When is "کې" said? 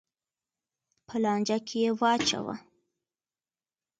1.67-1.77